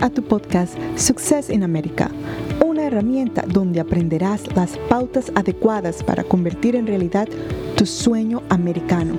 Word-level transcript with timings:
A 0.00 0.10
tu 0.10 0.22
podcast 0.22 0.74
Success 0.96 1.48
in 1.48 1.62
America, 1.62 2.10
una 2.64 2.84
herramienta 2.84 3.44
donde 3.46 3.80
aprenderás 3.80 4.42
las 4.54 4.76
pautas 4.88 5.32
adecuadas 5.34 6.02
para 6.02 6.24
convertir 6.24 6.76
en 6.76 6.86
realidad 6.86 7.28
tu 7.76 7.86
sueño 7.86 8.42
americano. 8.48 9.14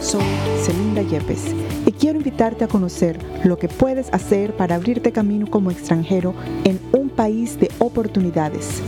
Soy 0.00 0.24
Celinda 0.62 1.02
Yepes 1.02 1.54
y 1.86 1.92
quiero 1.92 2.18
invitarte 2.18 2.64
a 2.64 2.68
conocer 2.68 3.18
lo 3.44 3.58
que 3.58 3.68
puedes 3.68 4.12
hacer 4.12 4.56
para 4.56 4.76
abrirte 4.76 5.10
camino 5.10 5.46
como 5.48 5.70
extranjero 5.70 6.34
en 6.64 6.78
un 6.92 7.08
país 7.08 7.58
de 7.58 7.70
oportunidades, 7.78 8.82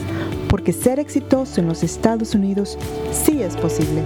porque 0.48 0.72
ser 0.72 0.98
exitoso 0.98 1.60
en 1.60 1.68
los 1.68 1.82
Estados 1.82 2.34
Unidos 2.34 2.78
sí 3.12 3.42
es 3.42 3.56
posible. 3.56 4.02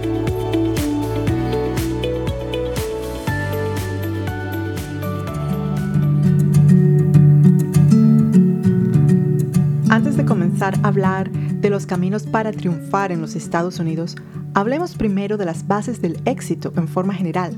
Hablar 10.63 11.29
de 11.31 11.69
los 11.69 11.85
caminos 11.85 12.23
para 12.23 12.51
triunfar 12.51 13.11
en 13.11 13.19
los 13.19 13.35
Estados 13.35 13.79
Unidos, 13.79 14.15
hablemos 14.53 14.95
primero 14.95 15.37
de 15.37 15.45
las 15.45 15.67
bases 15.67 16.01
del 16.01 16.21
éxito 16.25 16.71
en 16.77 16.87
forma 16.87 17.13
general. 17.13 17.53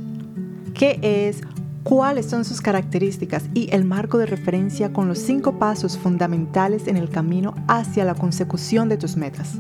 ¿Qué 0.74 1.00
es? 1.02 1.42
¿Cuáles 1.84 2.26
son 2.26 2.46
sus 2.46 2.62
características 2.62 3.44
y 3.54 3.70
el 3.72 3.86
marco 3.86 4.18
de 4.18 4.26
referencia 4.26 4.92
con 4.92 5.08
los 5.08 5.20
cinco 5.20 5.60
pasos 5.60 6.00
fundamentales 6.00 6.88
en 6.88 6.98
el 6.98 7.10
camino 7.10 7.54
hacia 7.68 8.06
la 8.06 8.16
consecución 8.16 8.90
de 8.90 8.98
tus 8.98 9.18
metas? 9.18 9.60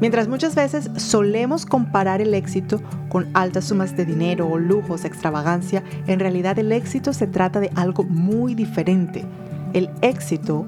Mientras 0.00 0.28
muchas 0.28 0.54
veces 0.54 0.88
solemos 0.96 1.66
comparar 1.66 2.22
el 2.22 2.32
éxito 2.32 2.80
con 3.10 3.28
altas 3.34 3.66
sumas 3.66 3.94
de 3.98 4.06
dinero 4.06 4.48
o 4.48 4.58
lujos, 4.58 5.04
extravagancia, 5.04 5.84
en 6.06 6.20
realidad 6.20 6.58
el 6.58 6.72
éxito 6.72 7.12
se 7.12 7.26
trata 7.26 7.60
de 7.60 7.70
algo 7.74 8.04
muy 8.04 8.54
diferente. 8.54 9.26
El 9.74 9.90
éxito 10.00 10.66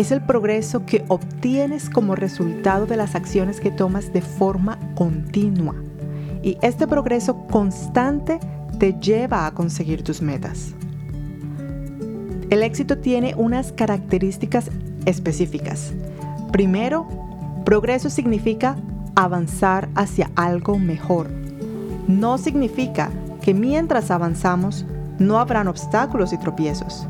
es 0.00 0.10
el 0.12 0.22
progreso 0.22 0.86
que 0.86 1.04
obtienes 1.08 1.90
como 1.90 2.14
resultado 2.14 2.86
de 2.86 2.96
las 2.96 3.14
acciones 3.14 3.60
que 3.60 3.70
tomas 3.70 4.14
de 4.14 4.22
forma 4.22 4.78
continua. 4.94 5.74
Y 6.42 6.56
este 6.62 6.86
progreso 6.86 7.46
constante 7.48 8.40
te 8.78 8.94
lleva 8.94 9.46
a 9.46 9.52
conseguir 9.52 10.02
tus 10.02 10.22
metas. 10.22 10.74
El 12.48 12.62
éxito 12.62 12.96
tiene 12.96 13.34
unas 13.36 13.72
características 13.72 14.70
específicas. 15.04 15.92
Primero, 16.50 17.06
progreso 17.66 18.08
significa 18.08 18.76
avanzar 19.16 19.90
hacia 19.96 20.30
algo 20.34 20.78
mejor. 20.78 21.28
No 22.08 22.38
significa 22.38 23.10
que 23.42 23.52
mientras 23.52 24.10
avanzamos 24.10 24.86
no 25.18 25.38
habrán 25.38 25.68
obstáculos 25.68 26.32
y 26.32 26.38
tropiezos. 26.38 27.06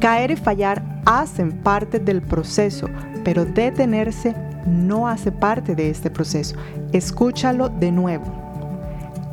Caer 0.00 0.32
y 0.32 0.36
fallar 0.36 0.93
hacen 1.04 1.52
parte 1.52 1.98
del 1.98 2.22
proceso, 2.22 2.88
pero 3.24 3.44
detenerse 3.44 4.34
no 4.66 5.08
hace 5.08 5.30
parte 5.32 5.74
de 5.74 5.90
este 5.90 6.10
proceso. 6.10 6.56
Escúchalo 6.92 7.68
de 7.68 7.92
nuevo. 7.92 8.24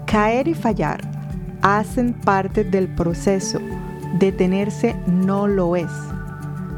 Caer 0.05 0.47
y 0.47 0.53
fallar 0.53 1.01
hacen 1.61 2.13
parte 2.13 2.63
del 2.63 2.87
proceso. 2.87 3.59
Detenerse 4.19 4.95
no 5.07 5.47
lo 5.47 5.75
es. 5.75 5.91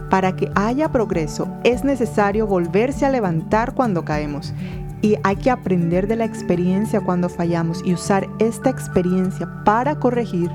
Para 0.10 0.36
que 0.36 0.52
haya 0.56 0.92
progreso 0.92 1.48
es 1.64 1.84
necesario 1.84 2.46
volverse 2.46 3.06
a 3.06 3.10
levantar 3.10 3.74
cuando 3.74 4.06
caemos 4.06 4.54
y 5.02 5.18
hay 5.24 5.36
que 5.36 5.50
aprender 5.50 6.08
de 6.08 6.16
la 6.16 6.26
experiencia 6.26 7.02
cuando 7.02 7.30
fallamos 7.30 7.82
y 7.84 7.94
usar 7.94 8.30
esta 8.40 8.70
experiencia 8.70 9.50
para 9.66 10.00
corregir 10.00 10.52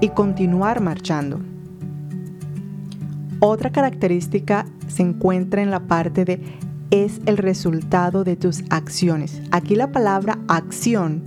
y 0.00 0.08
continuar 0.10 0.80
marchando. 0.80 1.40
Otra 3.40 3.70
característica 3.70 4.64
se 4.88 5.02
encuentra 5.02 5.62
en 5.62 5.70
la 5.70 5.80
parte 5.80 6.24
de 6.24 6.40
es 6.90 7.20
el 7.26 7.36
resultado 7.36 8.24
de 8.24 8.36
tus 8.36 8.62
acciones. 8.70 9.42
Aquí 9.50 9.74
la 9.74 9.92
palabra 9.92 10.38
acción 10.48 11.22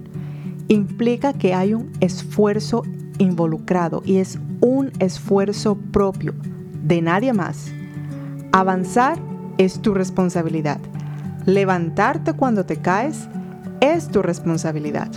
implica 0.70 1.34
que 1.34 1.54
hay 1.54 1.74
un 1.74 1.92
esfuerzo 2.00 2.84
involucrado 3.18 4.02
y 4.06 4.18
es 4.18 4.40
un 4.62 4.92
esfuerzo 5.00 5.76
propio 5.76 6.34
de 6.84 7.02
nadie 7.02 7.34
más. 7.34 7.72
Avanzar 8.52 9.20
es 9.58 9.82
tu 9.82 9.94
responsabilidad. 9.94 10.80
Levantarte 11.46 12.34
cuando 12.34 12.66
te 12.66 12.78
caes 12.78 13.28
es 13.82 14.08
tu 14.08 14.22
responsabilidad. 14.22 15.10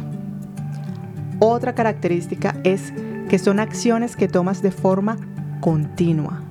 Otra 1.39 1.75
característica 1.75 2.57
es 2.65 2.93
que 3.29 3.39
son 3.39 3.61
acciones 3.61 4.17
que 4.17 4.29
tomas 4.29 4.63
de 4.63 4.71
forma 4.71 5.17
continua. 5.61 6.43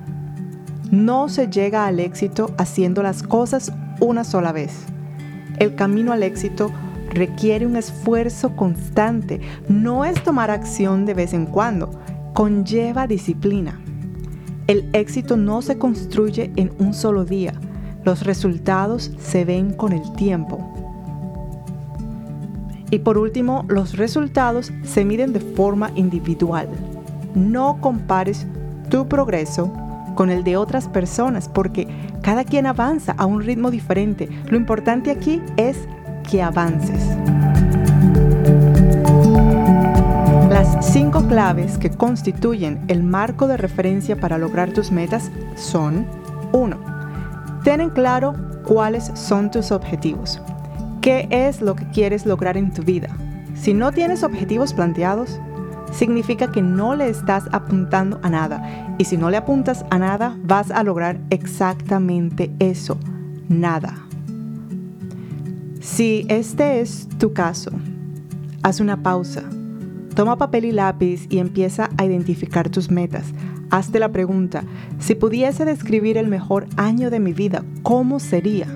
No 0.92 1.30
se 1.30 1.48
llega 1.48 1.86
al 1.86 2.00
éxito 2.00 2.50
haciendo 2.58 3.02
las 3.02 3.22
cosas 3.22 3.72
una 3.98 4.24
sola 4.24 4.52
vez. 4.52 4.84
El 5.58 5.74
camino 5.74 6.12
al 6.12 6.22
éxito 6.22 6.70
requiere 7.08 7.64
un 7.64 7.76
esfuerzo 7.76 8.54
constante. 8.56 9.40
No 9.70 10.04
es 10.04 10.22
tomar 10.22 10.50
acción 10.50 11.06
de 11.06 11.14
vez 11.14 11.32
en 11.32 11.46
cuando. 11.46 11.90
Conlleva 12.34 13.06
disciplina. 13.06 13.80
El 14.66 14.86
éxito 14.92 15.38
no 15.38 15.62
se 15.62 15.78
construye 15.78 16.52
en 16.56 16.70
un 16.78 16.92
solo 16.92 17.24
día. 17.24 17.54
Los 18.04 18.26
resultados 18.26 19.12
se 19.18 19.46
ven 19.46 19.72
con 19.72 19.94
el 19.94 20.12
tiempo. 20.12 20.58
Y 22.90 22.98
por 22.98 23.16
último, 23.16 23.64
los 23.66 23.96
resultados 23.96 24.70
se 24.84 25.06
miden 25.06 25.32
de 25.32 25.40
forma 25.40 25.90
individual. 25.94 26.68
No 27.34 27.78
compares 27.80 28.46
tu 28.90 29.08
progreso 29.08 29.72
con 30.14 30.30
el 30.30 30.44
de 30.44 30.56
otras 30.56 30.88
personas, 30.88 31.48
porque 31.48 31.88
cada 32.22 32.44
quien 32.44 32.66
avanza 32.66 33.12
a 33.18 33.26
un 33.26 33.42
ritmo 33.42 33.70
diferente. 33.70 34.28
Lo 34.46 34.56
importante 34.56 35.10
aquí 35.10 35.42
es 35.56 35.76
que 36.30 36.42
avances. 36.42 37.02
Las 40.50 40.92
cinco 40.92 41.26
claves 41.26 41.78
que 41.78 41.90
constituyen 41.90 42.84
el 42.88 43.02
marco 43.02 43.46
de 43.46 43.56
referencia 43.56 44.20
para 44.20 44.38
lograr 44.38 44.72
tus 44.72 44.92
metas 44.92 45.30
son 45.56 46.06
1. 46.52 46.76
Ten 47.64 47.80
en 47.80 47.90
claro 47.90 48.34
cuáles 48.64 49.10
son 49.14 49.50
tus 49.50 49.72
objetivos. 49.72 50.40
¿Qué 51.00 51.26
es 51.30 51.60
lo 51.60 51.74
que 51.74 51.88
quieres 51.90 52.26
lograr 52.26 52.56
en 52.56 52.72
tu 52.72 52.82
vida? 52.82 53.08
Si 53.54 53.74
no 53.74 53.92
tienes 53.92 54.22
objetivos 54.22 54.72
planteados, 54.72 55.40
significa 55.92 56.50
que 56.50 56.62
no 56.62 56.96
le 56.96 57.08
estás 57.08 57.44
apuntando 57.52 58.18
a 58.22 58.30
nada. 58.30 58.96
Y 58.98 59.04
si 59.04 59.16
no 59.16 59.30
le 59.30 59.36
apuntas 59.36 59.84
a 59.90 59.98
nada, 59.98 60.36
vas 60.42 60.70
a 60.70 60.82
lograr 60.82 61.20
exactamente 61.30 62.50
eso, 62.58 62.98
nada. 63.48 63.94
Si 65.80 66.26
este 66.28 66.80
es 66.80 67.08
tu 67.18 67.32
caso, 67.32 67.70
haz 68.62 68.80
una 68.80 69.02
pausa. 69.02 69.42
Toma 70.14 70.36
papel 70.36 70.66
y 70.66 70.72
lápiz 70.72 71.26
y 71.30 71.38
empieza 71.38 71.90
a 71.96 72.04
identificar 72.04 72.68
tus 72.68 72.90
metas. 72.90 73.24
Hazte 73.70 73.98
la 73.98 74.12
pregunta, 74.12 74.64
si 74.98 75.14
pudiese 75.14 75.64
describir 75.64 76.18
el 76.18 76.28
mejor 76.28 76.66
año 76.76 77.10
de 77.10 77.20
mi 77.20 77.32
vida, 77.32 77.64
¿cómo 77.82 78.20
sería? 78.20 78.66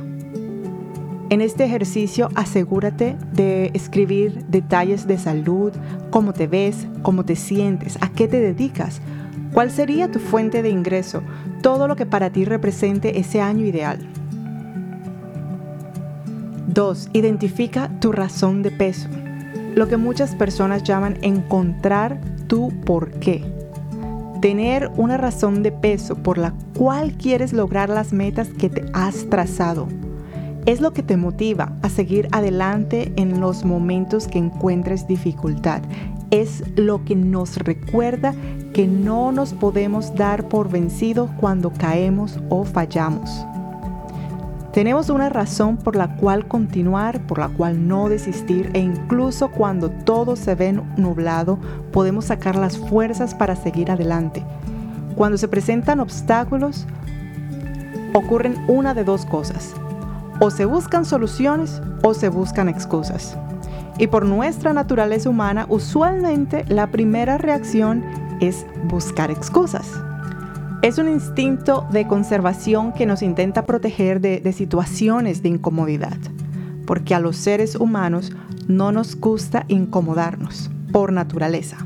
En 1.29 1.41
este 1.41 1.65
ejercicio 1.65 2.29
asegúrate 2.37 3.17
de 3.33 3.73
escribir 3.75 4.45
detalles 4.47 5.09
de 5.09 5.19
salud, 5.19 5.73
cómo 6.11 6.33
te 6.33 6.47
ves, 6.47 6.87
cómo 7.03 7.25
te 7.25 7.35
sientes, 7.35 7.99
a 8.01 8.11
qué 8.11 8.29
te 8.29 8.39
dedicas, 8.39 9.01
cuál 9.53 9.73
sería 9.73 10.09
tu 10.09 10.21
fuente 10.21 10.63
de 10.63 10.71
ingreso, 10.71 11.25
todo 11.63 11.89
lo 11.89 11.97
que 11.97 12.07
para 12.07 12.31
ti 12.31 12.45
represente 12.45 13.19
ese 13.19 13.41
año 13.41 13.67
ideal. 13.67 13.99
2. 16.69 17.11
Identifica 17.13 17.91
tu 17.99 18.13
razón 18.13 18.63
de 18.63 18.71
peso, 18.71 19.09
lo 19.75 19.89
que 19.89 19.97
muchas 19.97 20.37
personas 20.37 20.85
llaman 20.85 21.19
encontrar 21.23 22.21
tu 22.47 22.69
por 22.85 23.11
qué. 23.19 23.45
Tener 24.41 24.93
una 24.97 25.17
razón 25.17 25.65
de 25.65 25.73
peso 25.73 26.15
por 26.15 26.39
la 26.39 26.55
cual 26.77 27.15
quieres 27.15 27.53
lograr 27.53 27.89
las 27.89 28.13
metas 28.13 28.47
que 28.47 28.69
te 28.69 28.85
has 28.93 29.29
trazado 29.29 29.89
es 30.67 30.81
lo 30.81 30.93
que 30.93 31.05
te 31.05 31.17
motiva 31.17 31.73
a 31.83 31.89
seguir 31.89 32.29
adelante 32.33 33.13
en 33.17 33.41
los 33.41 33.65
momentos 33.65 34.27
que 34.27 34.39
encuentres 34.39 35.07
dificultad. 35.07 35.81
Es 36.33 36.65
lo 36.75 37.05
que 37.05 37.15
nos 37.15 37.57
recuerda 37.57 38.35
que 38.75 38.89
no 38.89 39.31
nos 39.31 39.55
podemos 39.55 40.13
dar 40.17 40.49
por 40.49 40.69
vencidos 40.69 41.31
cuando 41.39 41.73
caemos 41.73 42.41
o 42.49 42.65
fallamos. 42.65 43.31
Tenemos 44.73 45.09
una 45.09 45.29
razón 45.29 45.77
por 45.77 45.95
la 45.95 46.17
cual 46.17 46.49
continuar, 46.49 47.21
por 47.29 47.39
la 47.39 47.49
cual 47.49 47.87
no 47.87 48.09
desistir 48.09 48.71
e 48.75 48.81
incluso 48.81 49.51
cuando 49.53 49.89
todo 49.89 50.35
se 50.35 50.55
ve 50.57 50.73
nublado 50.97 51.59
podemos 51.93 52.27
sacar 52.27 52.57
las 52.57 52.77
fuerzas 52.77 53.35
para 53.35 53.55
seguir 53.55 53.91
adelante. 53.91 54.43
Cuando 55.15 55.39
se 55.39 55.49
presentan 55.49 56.01
obstáculos, 56.01 56.87
ocurren 58.13 58.57
una 58.69 58.93
de 58.93 59.05
dos 59.05 59.25
cosas 59.25 59.75
o 60.41 60.51
se 60.51 60.65
buscan 60.65 61.05
soluciones 61.05 61.81
o 62.03 62.15
se 62.15 62.29
buscan 62.29 62.69
excusas. 62.69 63.37
Y 63.99 64.09
por 64.09 64.27
nuestra 64.27 64.73
naturaleza 64.73 65.31
humana, 65.31 65.67
usualmente 65.69 66.65
la 66.69 66.91
primera 66.91 67.39
reacción 67.39 68.05
es 68.41 68.67
buscar 68.85 69.31
excusas. 69.31 69.91
Es 70.83 70.99
un 70.99 71.09
instinto 71.09 71.87
de 71.91 72.07
conservación 72.07 72.93
que 72.93 73.07
nos 73.07 73.23
intenta 73.23 73.65
proteger 73.65 74.21
de, 74.21 74.53
situaciones 74.53 75.43
de 75.43 75.49
incomodidad, 75.49 76.19
porque 76.87 77.15
a 77.15 77.21
los 77.21 77.37
seres 77.37 77.77
humanos 77.77 78.33
no 78.69 78.93
nos 78.93 79.17
gusta 79.17 79.65
incomodarnos 79.69 80.71
por 80.93 81.13
naturaleza. 81.13 81.79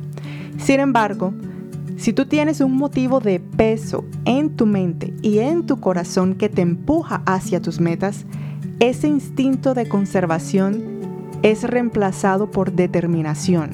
Sin 0.58 0.80
embargo, 0.80 1.32
si 2.00 2.14
tú 2.14 2.24
tienes 2.24 2.62
un 2.62 2.78
motivo 2.78 3.20
de 3.20 3.40
peso 3.40 4.06
en 4.24 4.56
tu 4.56 4.64
mente 4.64 5.12
y 5.20 5.40
en 5.40 5.66
tu 5.66 5.80
corazón 5.80 6.34
que 6.34 6.48
te 6.48 6.62
empuja 6.62 7.20
hacia 7.26 7.60
tus 7.60 7.78
metas, 7.78 8.24
ese 8.78 9.06
instinto 9.06 9.74
de 9.74 9.86
conservación 9.86 10.82
es 11.42 11.62
reemplazado 11.62 12.50
por 12.50 12.72
determinación. 12.72 13.68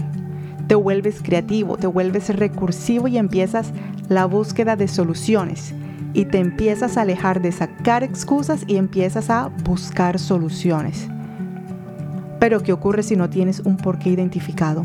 Te 0.66 0.74
vuelves 0.74 1.22
creativo, 1.22 1.76
te 1.76 1.86
vuelves 1.86 2.34
recursivo 2.34 3.06
y 3.06 3.16
empiezas 3.16 3.70
la 4.08 4.24
búsqueda 4.26 4.74
de 4.74 4.88
soluciones 4.88 5.72
y 6.12 6.24
te 6.24 6.38
empiezas 6.38 6.96
a 6.96 7.02
alejar 7.02 7.40
de 7.40 7.52
sacar 7.52 8.02
excusas 8.02 8.64
y 8.66 8.74
empiezas 8.74 9.30
a 9.30 9.52
buscar 9.64 10.18
soluciones. 10.18 11.06
Pero 12.40 12.60
¿qué 12.64 12.72
ocurre 12.72 13.04
si 13.04 13.14
no 13.14 13.30
tienes 13.30 13.60
un 13.60 13.76
porqué 13.76 14.10
identificado? 14.10 14.84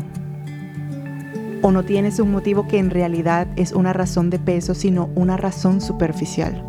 O 1.62 1.70
no 1.70 1.84
tienes 1.84 2.18
un 2.18 2.30
motivo 2.32 2.66
que 2.66 2.78
en 2.78 2.90
realidad 2.90 3.46
es 3.56 3.72
una 3.72 3.92
razón 3.92 4.30
de 4.30 4.38
peso, 4.38 4.74
sino 4.74 5.08
una 5.14 5.36
razón 5.36 5.80
superficial. 5.80 6.62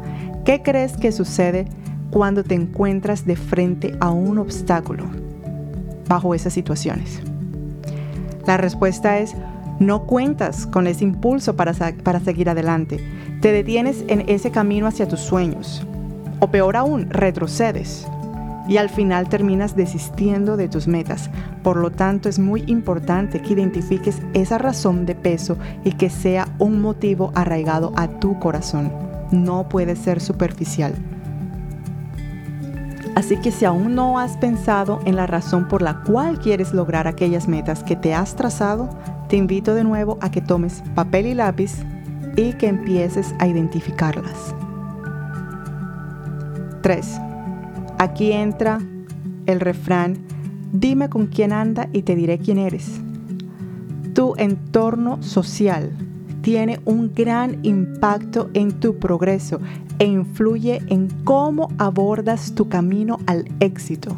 ¿Qué 0.45 0.61
crees 0.61 0.97
que 0.97 1.11
sucede 1.11 1.65
cuando 2.11 2.43
te 2.43 2.55
encuentras 2.55 3.25
de 3.25 3.35
frente 3.35 3.95
a 3.99 4.11
un 4.11 4.37
obstáculo 4.37 5.05
bajo 6.07 6.35
esas 6.35 6.53
situaciones? 6.53 7.21
La 8.45 8.57
respuesta 8.57 9.19
es, 9.19 9.35
no 9.79 10.03
cuentas 10.03 10.67
con 10.67 10.85
ese 10.85 11.03
impulso 11.03 11.55
para, 11.55 11.73
para 12.03 12.19
seguir 12.19 12.49
adelante. 12.49 12.99
Te 13.41 13.51
detienes 13.51 14.05
en 14.07 14.29
ese 14.29 14.51
camino 14.51 14.85
hacia 14.87 15.07
tus 15.07 15.19
sueños. 15.19 15.85
O 16.39 16.47
peor 16.47 16.75
aún, 16.75 17.09
retrocedes 17.09 18.05
y 18.68 18.77
al 18.77 18.89
final 18.89 19.30
terminas 19.30 19.75
desistiendo 19.75 20.57
de 20.57 20.69
tus 20.69 20.88
metas. 20.88 21.30
Por 21.63 21.77
lo 21.77 21.92
tanto, 21.92 22.30
es 22.30 22.39
muy 22.39 22.63
importante 22.68 23.42
que 23.42 23.54
identifiques 23.54 24.21
esa 24.33 24.57
razón 24.57 25.06
de 25.06 25.15
peso 25.15 25.57
y 25.83 25.94
que 25.94 26.10
sea 26.10 26.48
un 26.60 26.81
motivo 26.81 27.31
arraigado 27.36 27.94
a 27.95 28.07
tu 28.07 28.39
corazón. 28.39 28.92
No 29.31 29.68
puede 29.68 29.95
ser 29.95 30.21
superficial. 30.21 30.94
Así 33.15 33.38
que 33.38 33.51
si 33.51 33.65
aún 33.65 33.94
no 33.95 34.18
has 34.19 34.38
pensado 34.38 35.00
en 35.06 35.15
la 35.15 35.27
razón 35.27 35.68
por 35.68 35.81
la 35.81 36.01
cual 36.01 36.39
quieres 36.39 36.74
lograr 36.74 37.07
aquellas 37.07 37.48
metas 37.48 37.83
que 37.83 37.95
te 37.95 38.13
has 38.13 38.36
trazado, 38.36 38.89
te 39.30 39.38
invito 39.38 39.75
de 39.75 39.83
nuevo 39.83 40.18
a 40.21 40.31
que 40.31 40.42
tomes 40.42 40.83
papel 40.95 41.27
y 41.27 41.33
lápiz 41.36 41.83
y 42.36 42.54
que 42.54 42.68
empieces 42.68 43.36
a 43.39 43.48
identificarlas. 43.48 44.56
3. 46.81 47.32
Aquí 48.03 48.33
entra 48.33 48.81
el 49.45 49.61
refrán, 49.61 50.17
dime 50.73 51.07
con 51.07 51.27
quién 51.27 51.53
anda 51.53 51.88
y 51.94 52.01
te 52.01 52.17
diré 52.17 52.38
quién 52.38 52.57
eres. 52.57 53.00
Tu 54.13 54.33
entorno 54.38 55.23
social 55.23 55.89
tiene 56.41 56.81
un 56.83 57.13
gran 57.13 57.59
impacto 57.63 58.50
en 58.55 58.73
tu 58.81 59.00
progreso 59.00 59.61
e 60.00 60.05
influye 60.05 60.81
en 60.88 61.07
cómo 61.23 61.69
abordas 61.77 62.53
tu 62.55 62.67
camino 62.67 63.19
al 63.25 63.45
éxito. 63.61 64.17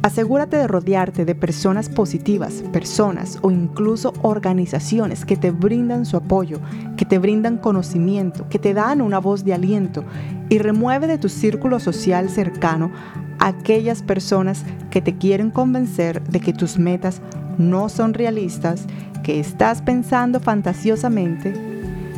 Asegúrate 0.00 0.56
de 0.56 0.68
rodearte 0.68 1.24
de 1.24 1.34
personas 1.34 1.88
positivas, 1.88 2.62
personas 2.72 3.38
o 3.42 3.50
incluso 3.50 4.12
organizaciones 4.22 5.24
que 5.24 5.36
te 5.36 5.50
brindan 5.50 6.06
su 6.06 6.16
apoyo, 6.16 6.60
que 6.96 7.04
te 7.04 7.18
brindan 7.18 7.58
conocimiento, 7.58 8.48
que 8.48 8.60
te 8.60 8.74
dan 8.74 9.00
una 9.00 9.18
voz 9.18 9.44
de 9.44 9.54
aliento 9.54 10.04
y 10.48 10.58
remueve 10.58 11.08
de 11.08 11.18
tu 11.18 11.28
círculo 11.28 11.80
social 11.80 12.30
cercano 12.30 12.92
aquellas 13.40 14.02
personas 14.02 14.64
que 14.90 15.02
te 15.02 15.16
quieren 15.16 15.50
convencer 15.50 16.22
de 16.22 16.38
que 16.38 16.52
tus 16.52 16.78
metas 16.78 17.20
no 17.58 17.88
son 17.88 18.14
realistas, 18.14 18.86
que 19.24 19.40
estás 19.40 19.82
pensando 19.82 20.38
fantasiosamente, 20.38 21.54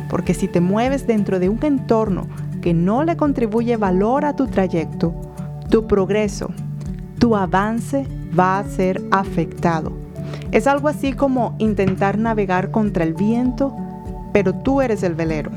porque 0.07 0.35
si 0.35 0.47
te 0.47 0.61
mueves 0.61 1.07
dentro 1.07 1.39
de 1.39 1.49
un 1.49 1.57
entorno 1.63 2.27
que 2.61 2.75
no 2.75 3.03
le 3.03 3.17
contribuye 3.17 3.75
valor 3.75 4.23
a 4.23 4.35
tu 4.35 4.45
trayecto, 4.45 5.15
tu 5.69 5.87
progreso, 5.87 6.51
tu 7.21 7.35
avance 7.35 8.07
va 8.37 8.57
a 8.57 8.63
ser 8.63 8.99
afectado. 9.11 9.93
Es 10.51 10.65
algo 10.65 10.87
así 10.87 11.13
como 11.13 11.55
intentar 11.59 12.17
navegar 12.17 12.71
contra 12.71 13.03
el 13.03 13.13
viento, 13.13 13.75
pero 14.33 14.55
tú 14.55 14.81
eres 14.81 15.03
el 15.03 15.13
velero. 15.13 15.51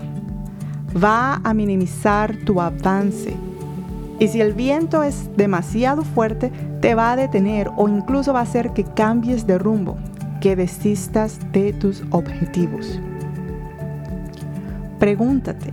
Va 1.02 1.40
a 1.42 1.54
minimizar 1.54 2.36
tu 2.44 2.60
avance. 2.60 3.34
Y 4.18 4.28
si 4.28 4.42
el 4.42 4.52
viento 4.52 5.02
es 5.02 5.34
demasiado 5.38 6.02
fuerte, 6.02 6.52
te 6.82 6.94
va 6.94 7.12
a 7.12 7.16
detener 7.16 7.70
o 7.78 7.88
incluso 7.88 8.34
va 8.34 8.40
a 8.40 8.42
hacer 8.42 8.74
que 8.74 8.84
cambies 8.84 9.46
de 9.46 9.56
rumbo, 9.56 9.96
que 10.42 10.56
desistas 10.56 11.40
de 11.52 11.72
tus 11.72 12.04
objetivos. 12.10 13.00
Pregúntate, 14.98 15.72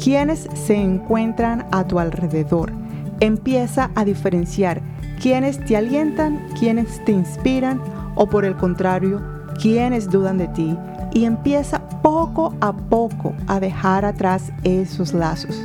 ¿quiénes 0.00 0.48
se 0.54 0.76
encuentran 0.76 1.66
a 1.72 1.82
tu 1.88 1.98
alrededor? 1.98 2.70
Empieza 3.18 3.90
a 3.96 4.04
diferenciar 4.04 4.93
quienes 5.24 5.58
te 5.58 5.74
alientan, 5.74 6.38
quienes 6.58 7.02
te 7.06 7.12
inspiran 7.12 7.80
o 8.14 8.28
por 8.28 8.44
el 8.44 8.56
contrario, 8.56 9.22
quienes 9.58 10.10
dudan 10.10 10.36
de 10.36 10.48
ti 10.48 10.76
y 11.14 11.24
empieza 11.24 11.88
poco 12.02 12.54
a 12.60 12.76
poco 12.76 13.32
a 13.46 13.58
dejar 13.58 14.04
atrás 14.04 14.52
esos 14.64 15.14
lazos. 15.14 15.58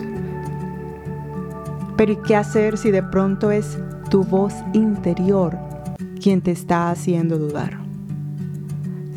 Pero 1.98 2.14
¿y 2.14 2.18
qué 2.26 2.38
hacer 2.38 2.78
si 2.78 2.90
de 2.90 3.04
pronto 3.04 3.52
es 3.52 3.78
tu 4.10 4.24
voz 4.24 4.54
interior 4.72 5.58
quien 6.22 6.40
te 6.40 6.52
está 6.52 6.90
haciendo 6.90 7.38
dudar? 7.38 7.80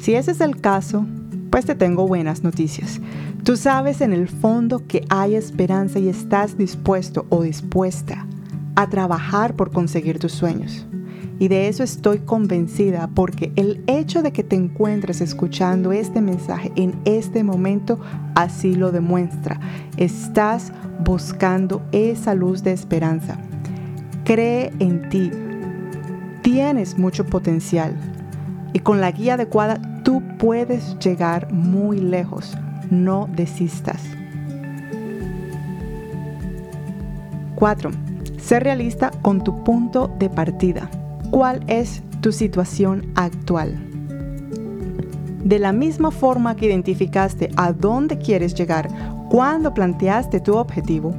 Si 0.00 0.16
ese 0.16 0.32
es 0.32 0.40
el 0.40 0.60
caso, 0.60 1.06
pues 1.50 1.66
te 1.66 1.76
tengo 1.76 2.08
buenas 2.08 2.42
noticias. 2.42 3.00
Tú 3.44 3.56
sabes 3.56 4.00
en 4.00 4.12
el 4.12 4.26
fondo 4.26 4.88
que 4.88 5.04
hay 5.08 5.36
esperanza 5.36 6.00
y 6.00 6.08
estás 6.08 6.58
dispuesto 6.58 7.26
o 7.28 7.42
dispuesta 7.42 8.26
a 8.76 8.88
trabajar 8.88 9.54
por 9.54 9.70
conseguir 9.70 10.18
tus 10.18 10.32
sueños. 10.32 10.86
Y 11.38 11.48
de 11.48 11.68
eso 11.68 11.82
estoy 11.82 12.20
convencida 12.20 13.10
porque 13.12 13.52
el 13.56 13.82
hecho 13.86 14.22
de 14.22 14.32
que 14.32 14.44
te 14.44 14.54
encuentres 14.54 15.20
escuchando 15.20 15.90
este 15.90 16.20
mensaje 16.20 16.70
en 16.76 17.00
este 17.04 17.42
momento 17.42 17.98
así 18.36 18.76
lo 18.76 18.92
demuestra. 18.92 19.58
Estás 19.96 20.72
buscando 21.04 21.82
esa 21.90 22.34
luz 22.34 22.62
de 22.62 22.72
esperanza. 22.72 23.38
Cree 24.24 24.72
en 24.78 25.08
ti. 25.08 25.32
Tienes 26.42 26.96
mucho 26.96 27.26
potencial. 27.26 27.96
Y 28.72 28.78
con 28.78 29.00
la 29.00 29.10
guía 29.10 29.34
adecuada 29.34 30.02
tú 30.04 30.22
puedes 30.38 30.96
llegar 31.00 31.52
muy 31.52 31.98
lejos. 31.98 32.56
No 32.88 33.28
desistas. 33.34 34.00
4 37.56 38.11
ser 38.52 38.64
realista 38.64 39.10
con 39.22 39.42
tu 39.42 39.64
punto 39.64 40.14
de 40.18 40.28
partida. 40.28 40.90
¿Cuál 41.30 41.64
es 41.68 42.02
tu 42.20 42.32
situación 42.32 43.10
actual? 43.14 43.74
De 45.42 45.58
la 45.58 45.72
misma 45.72 46.10
forma 46.10 46.54
que 46.54 46.66
identificaste 46.66 47.48
a 47.56 47.72
dónde 47.72 48.18
quieres 48.18 48.52
llegar 48.52 48.90
cuando 49.30 49.72
planteaste 49.72 50.38
tu 50.40 50.54
objetivo, 50.54 51.14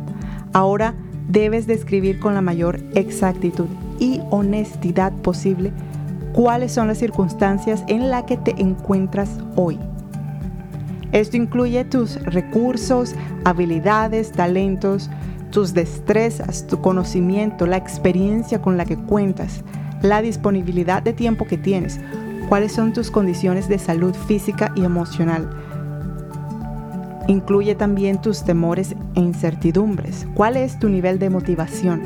ahora 0.54 0.94
debes 1.28 1.66
describir 1.66 2.20
con 2.20 2.36
la 2.36 2.42
mayor 2.42 2.80
exactitud 2.94 3.66
y 3.98 4.22
honestidad 4.30 5.12
posible 5.12 5.74
cuáles 6.34 6.72
son 6.72 6.86
las 6.86 7.00
circunstancias 7.00 7.84
en 7.88 8.12
las 8.12 8.26
que 8.26 8.38
te 8.38 8.62
encuentras 8.62 9.40
hoy. 9.56 9.80
Esto 11.14 11.38
incluye 11.38 11.84
tus 11.84 12.22
recursos, 12.26 13.16
habilidades, 13.44 14.32
talentos, 14.32 15.10
tus 15.54 15.76
destrezas, 15.76 16.66
tu 16.66 16.82
conocimiento, 16.82 17.68
la 17.68 17.78
experiencia 17.78 18.60
con 18.60 18.76
la 18.76 18.86
que 18.86 18.98
cuentas, 18.98 19.64
la 20.02 20.20
disponibilidad 20.24 21.04
de 21.04 21.14
tiempo 21.14 21.46
que 21.46 21.60
tienes, 21.60 22.00
cuáles 22.50 22.72
son 22.72 22.92
tus 22.92 23.12
condiciones 23.12 23.70
de 23.70 23.78
salud 23.78 24.16
física 24.16 24.74
y 24.76 24.84
emocional. 24.84 25.48
Incluye 27.28 27.76
también 27.76 28.20
tus 28.20 28.44
temores 28.44 28.96
e 29.14 29.20
incertidumbres. 29.20 30.26
¿Cuál 30.34 30.58
es 30.58 30.80
tu 30.80 30.90
nivel 30.90 31.20
de 31.20 31.30
motivación? 31.30 32.02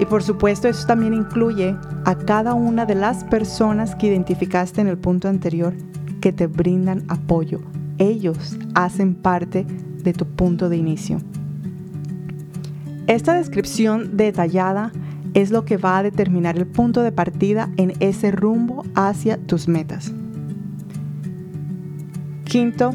Y 0.00 0.04
por 0.04 0.24
supuesto, 0.24 0.66
eso 0.66 0.88
también 0.88 1.14
incluye 1.14 1.76
a 2.04 2.16
cada 2.16 2.54
una 2.54 2.86
de 2.86 2.96
las 2.96 3.22
personas 3.22 3.94
que 3.94 4.08
identificaste 4.08 4.80
en 4.80 4.88
el 4.88 4.98
punto 4.98 5.28
anterior 5.28 5.74
que 6.20 6.32
te 6.32 6.48
brindan 6.48 7.04
apoyo. 7.06 7.60
Ellos 7.98 8.56
hacen 8.74 9.14
parte 9.14 9.64
de 10.02 10.12
tu 10.12 10.26
punto 10.26 10.68
de 10.68 10.76
inicio. 10.76 11.20
Esta 13.10 13.34
descripción 13.34 14.16
detallada 14.16 14.92
es 15.34 15.50
lo 15.50 15.64
que 15.64 15.78
va 15.78 15.98
a 15.98 16.02
determinar 16.04 16.56
el 16.56 16.64
punto 16.64 17.02
de 17.02 17.10
partida 17.10 17.68
en 17.76 17.92
ese 17.98 18.30
rumbo 18.30 18.84
hacia 18.94 19.36
tus 19.36 19.66
metas. 19.66 20.12
Quinto 22.44 22.94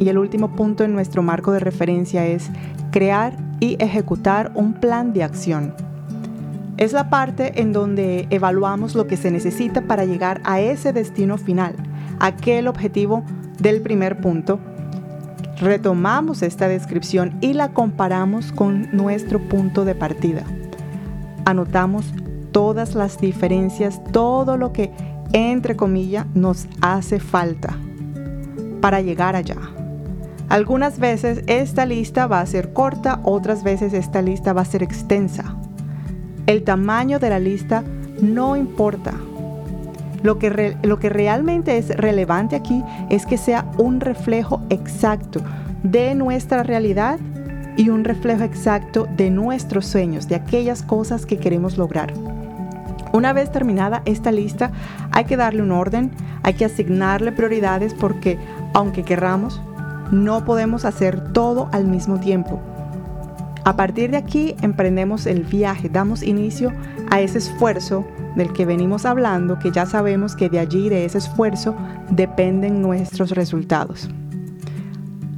y 0.00 0.08
el 0.08 0.18
último 0.18 0.56
punto 0.56 0.82
en 0.82 0.92
nuestro 0.92 1.22
marco 1.22 1.52
de 1.52 1.60
referencia 1.60 2.26
es 2.26 2.50
crear 2.90 3.36
y 3.60 3.76
ejecutar 3.78 4.50
un 4.56 4.74
plan 4.74 5.12
de 5.12 5.22
acción. 5.22 5.72
Es 6.76 6.92
la 6.92 7.08
parte 7.08 7.60
en 7.60 7.72
donde 7.72 8.26
evaluamos 8.30 8.96
lo 8.96 9.06
que 9.06 9.16
se 9.16 9.30
necesita 9.30 9.82
para 9.82 10.04
llegar 10.04 10.40
a 10.42 10.60
ese 10.60 10.92
destino 10.92 11.38
final, 11.38 11.76
aquel 12.18 12.66
objetivo 12.66 13.24
del 13.60 13.82
primer 13.82 14.20
punto. 14.20 14.58
Retomamos 15.60 16.42
esta 16.42 16.68
descripción 16.68 17.36
y 17.40 17.52
la 17.52 17.72
comparamos 17.72 18.52
con 18.52 18.88
nuestro 18.92 19.38
punto 19.40 19.84
de 19.84 19.94
partida. 19.94 20.44
Anotamos 21.44 22.12
todas 22.52 22.94
las 22.94 23.18
diferencias, 23.18 24.00
todo 24.12 24.56
lo 24.56 24.72
que, 24.72 24.90
entre 25.32 25.76
comillas, 25.76 26.26
nos 26.34 26.66
hace 26.80 27.20
falta 27.20 27.76
para 28.80 29.00
llegar 29.00 29.36
allá. 29.36 29.56
Algunas 30.48 30.98
veces 30.98 31.42
esta 31.46 31.86
lista 31.86 32.26
va 32.26 32.40
a 32.40 32.46
ser 32.46 32.72
corta, 32.72 33.20
otras 33.24 33.64
veces 33.64 33.92
esta 33.92 34.22
lista 34.22 34.52
va 34.52 34.62
a 34.62 34.66
ser 34.66 34.82
extensa. 34.82 35.56
El 36.46 36.64
tamaño 36.64 37.18
de 37.18 37.30
la 37.30 37.38
lista 37.38 37.82
no 38.20 38.54
importa. 38.54 39.14
Lo 40.24 40.38
que, 40.38 40.74
lo 40.82 40.98
que 40.98 41.10
realmente 41.10 41.76
es 41.76 41.94
relevante 41.96 42.56
aquí 42.56 42.82
es 43.10 43.26
que 43.26 43.36
sea 43.36 43.66
un 43.76 44.00
reflejo 44.00 44.62
exacto 44.70 45.42
de 45.82 46.14
nuestra 46.14 46.62
realidad 46.62 47.18
y 47.76 47.90
un 47.90 48.04
reflejo 48.04 48.42
exacto 48.42 49.06
de 49.18 49.28
nuestros 49.28 49.84
sueños, 49.84 50.26
de 50.26 50.36
aquellas 50.36 50.82
cosas 50.82 51.26
que 51.26 51.36
queremos 51.36 51.76
lograr. 51.76 52.14
Una 53.12 53.34
vez 53.34 53.52
terminada 53.52 54.00
esta 54.06 54.32
lista, 54.32 54.72
hay 55.10 55.26
que 55.26 55.36
darle 55.36 55.60
un 55.60 55.72
orden, 55.72 56.10
hay 56.42 56.54
que 56.54 56.64
asignarle 56.64 57.30
prioridades 57.30 57.92
porque, 57.92 58.38
aunque 58.72 59.02
querramos, 59.02 59.60
no 60.10 60.46
podemos 60.46 60.86
hacer 60.86 61.34
todo 61.34 61.68
al 61.70 61.86
mismo 61.86 62.18
tiempo. 62.18 62.62
A 63.64 63.76
partir 63.76 64.10
de 64.10 64.16
aquí 64.16 64.56
emprendemos 64.62 65.26
el 65.26 65.42
viaje, 65.42 65.90
damos 65.90 66.22
inicio 66.22 66.72
a 67.10 67.20
ese 67.20 67.36
esfuerzo 67.38 68.06
del 68.36 68.52
que 68.52 68.66
venimos 68.66 69.04
hablando, 69.04 69.58
que 69.58 69.70
ya 69.70 69.86
sabemos 69.86 70.36
que 70.36 70.48
de 70.48 70.58
allí, 70.58 70.88
de 70.88 71.04
ese 71.04 71.18
esfuerzo, 71.18 71.74
dependen 72.10 72.82
nuestros 72.82 73.30
resultados. 73.30 74.08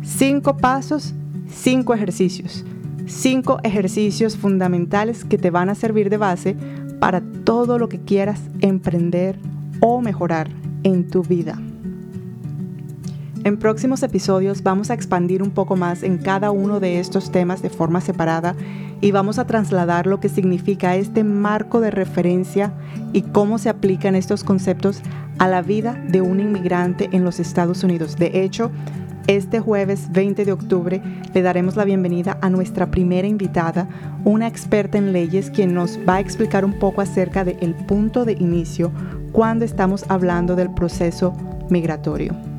Cinco 0.03 0.57
pasos, 0.57 1.15
cinco 1.49 1.95
ejercicios. 1.95 2.65
Cinco 3.07 3.59
ejercicios 3.62 4.37
fundamentales 4.37 5.25
que 5.25 5.38
te 5.38 5.50
van 5.50 5.69
a 5.69 5.75
servir 5.75 6.11
de 6.11 6.17
base 6.17 6.57
para 6.99 7.21
todo 7.21 7.79
lo 7.79 7.88
que 7.88 8.00
quieras 8.00 8.41
emprender 8.61 9.38
o 9.81 10.00
mejorar 10.00 10.49
en 10.83 11.09
tu 11.09 11.23
vida. 11.23 11.59
En 13.47 13.59
próximos 13.59 14.03
episodios 14.03 14.65
vamos 14.65 14.91
a 14.91 14.95
expandir 14.95 15.41
un 15.41 15.53
poco 15.53 15.76
más 15.76 16.03
en 16.03 16.19
cada 16.19 16.50
uno 16.50 16.81
de 16.81 16.99
estos 16.99 17.31
temas 17.31 17.62
de 17.62 17.71
forma 17.71 18.00
separada 18.00 18.57
y 19.00 19.12
vamos 19.12 19.38
a 19.38 19.47
trasladar 19.47 20.09
lo 20.09 20.19
que 20.19 20.29
significa 20.29 20.97
este 20.97 21.23
marco 21.23 21.79
de 21.79 21.93
referencia 21.93 22.73
y 23.12 23.23
cómo 23.23 23.59
se 23.59 23.69
aplican 23.69 24.17
estos 24.17 24.43
conceptos 24.43 25.00
a 25.38 25.47
la 25.47 25.62
vida 25.62 25.95
de 26.09 26.23
un 26.23 26.41
inmigrante 26.41 27.09
en 27.12 27.23
los 27.23 27.38
Estados 27.38 27.85
Unidos. 27.85 28.17
De 28.17 28.43
hecho, 28.43 28.73
este 29.29 29.61
jueves 29.61 30.11
20 30.11 30.45
de 30.45 30.50
octubre 30.50 31.00
le 31.33 31.43
daremos 31.43 31.76
la 31.76 31.85
bienvenida 31.85 32.38
a 32.43 32.50
nuestra 32.50 32.91
primera 32.91 33.29
invitada, 33.29 33.88
una 34.25 34.49
experta 34.49 34.99
en 34.99 35.12
leyes 35.12 35.53
quien 35.53 35.73
nos 35.73 36.00
va 36.00 36.17
a 36.17 36.21
explicar 36.21 36.65
un 36.65 36.81
poco 36.81 37.00
acerca 37.00 37.45
del 37.45 37.76
punto 37.76 38.25
de 38.25 38.33
inicio 38.33 38.91
cuando 39.31 39.65
estamos 39.65 40.05
hablando 40.09 40.57
del 40.57 40.75
proceso 40.75 41.33
migratorio. 41.71 42.55